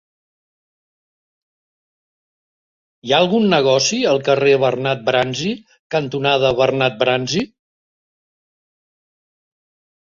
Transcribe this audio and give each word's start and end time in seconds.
Hi 3.03 3.13
ha 3.13 3.19
algun 3.25 3.45
negoci 3.55 4.01
al 4.13 4.23
carrer 4.29 4.57
Bernat 4.65 5.05
Bransi 5.11 5.53
cantonada 5.99 6.53
Bernat 6.63 7.01
Bransi? 7.07 7.47